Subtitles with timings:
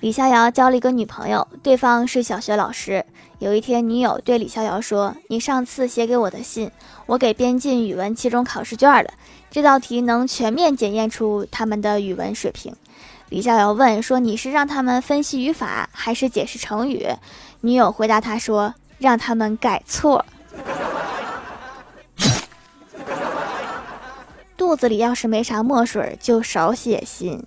[0.00, 3.04] 李逍遥交了一个女朋友，对方是小学老师。
[3.40, 6.70] 有一天，女友对李逍遥说：“你上次写给我的信，
[7.06, 9.10] 我给编进语文期中考试卷了。”
[9.50, 12.76] 这道题能全面检验出他们的语文水平。
[13.28, 17.04] 李逍遥问说：“你是让他们分析语法，还是解释成语？”
[17.62, 20.24] 女友回答他说：“让他们改错。”
[24.56, 27.42] 肚子里要是没啥墨水，就少写信。